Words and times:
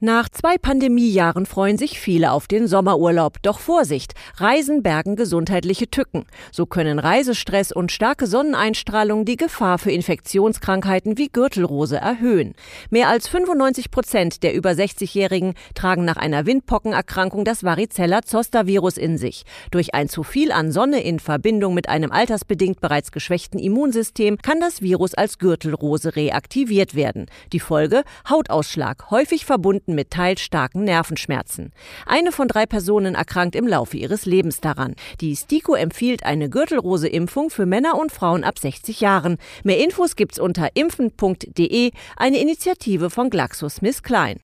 Nach 0.00 0.28
zwei 0.28 0.58
Pandemiejahren 0.58 1.44
freuen 1.44 1.76
sich 1.76 1.98
viele 1.98 2.30
auf 2.30 2.46
den 2.46 2.68
Sommerurlaub. 2.68 3.42
Doch 3.42 3.58
Vorsicht, 3.58 4.14
Reisen 4.36 4.84
bergen 4.84 5.16
gesundheitliche 5.16 5.90
Tücken. 5.90 6.24
So 6.52 6.66
können 6.66 7.00
Reisestress 7.00 7.72
und 7.72 7.90
starke 7.90 8.28
Sonneneinstrahlung 8.28 9.24
die 9.24 9.34
Gefahr 9.34 9.76
für 9.80 9.90
Infektionskrankheiten 9.90 11.18
wie 11.18 11.30
Gürtelrose 11.30 11.96
erhöhen. 11.96 12.54
Mehr 12.90 13.08
als 13.08 13.26
95 13.26 13.90
Prozent 13.90 14.44
der 14.44 14.54
über 14.54 14.70
60-Jährigen 14.70 15.54
tragen 15.74 16.04
nach 16.04 16.16
einer 16.16 16.46
Windpockenerkrankung 16.46 17.44
das 17.44 17.64
Varicella-Zoster-Virus 17.64 18.98
in 18.98 19.18
sich. 19.18 19.42
Durch 19.72 19.94
ein 19.96 20.08
zu 20.08 20.22
viel 20.22 20.52
an 20.52 20.70
Sonne 20.70 21.02
in 21.02 21.18
Verbindung 21.18 21.74
mit 21.74 21.88
einem 21.88 22.12
altersbedingt 22.12 22.80
bereits 22.80 23.10
geschwächten 23.10 23.58
Immunsystem 23.58 24.38
kann 24.38 24.60
das 24.60 24.80
Virus 24.80 25.14
als 25.14 25.38
Gürtelrose 25.38 26.14
reaktiviert 26.14 26.94
werden. 26.94 27.26
Die 27.52 27.58
Folge? 27.58 28.04
Hautausschlag, 28.30 29.10
häufig 29.10 29.44
verbunden 29.44 29.87
verbunden 29.88 29.94
mit 29.94 30.10
teils 30.10 30.40
starken 30.40 30.84
Nervenschmerzen. 30.84 31.72
Eine 32.06 32.32
von 32.32 32.48
drei 32.48 32.66
Personen 32.66 33.14
erkrankt 33.14 33.56
im 33.56 33.66
Laufe 33.66 33.96
ihres 33.96 34.26
Lebens 34.26 34.60
daran. 34.60 34.94
Die 35.20 35.34
STIKO 35.34 35.74
empfiehlt 35.74 36.24
eine 36.24 36.48
Gürtelrose-Impfung 36.48 37.50
für 37.50 37.66
Männer 37.66 37.98
und 37.98 38.12
Frauen 38.12 38.44
ab 38.44 38.58
60 38.58 39.00
Jahren. 39.00 39.38
Mehr 39.64 39.78
Infos 39.78 40.16
gibt's 40.16 40.38
unter 40.38 40.68
impfen.de, 40.74 41.90
eine 42.16 42.38
Initiative 42.38 43.10
von 43.10 43.30
GlaxoSmithKline. 43.30 44.36